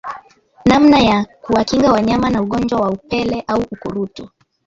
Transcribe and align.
Namna 0.65 0.99
ya 0.99 1.25
kuwakinga 1.41 1.91
wanyama 1.91 2.29
na 2.29 2.41
ugonjwa 2.41 2.79
wa 2.79 2.89
upele 2.91 3.43
au 3.47 3.61
ukurutu 3.71 4.29